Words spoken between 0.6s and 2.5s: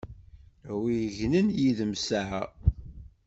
A wi yegnen yid-m saɛa!